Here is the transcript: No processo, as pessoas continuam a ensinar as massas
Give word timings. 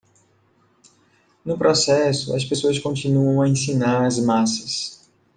No 1.45 1.59
processo, 1.59 2.33
as 2.35 2.43
pessoas 2.43 2.79
continuam 2.79 3.39
a 3.39 3.47
ensinar 3.47 4.03
as 4.07 4.17
massas 4.17 5.07